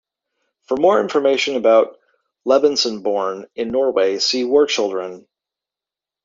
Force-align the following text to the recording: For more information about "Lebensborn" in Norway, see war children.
For 0.63 0.77
more 0.77 0.99
information 0.99 1.57
about 1.57 1.99
"Lebensborn" 2.47 3.45
in 3.53 3.69
Norway, 3.69 4.17
see 4.17 4.43
war 4.43 4.65
children. 4.65 5.27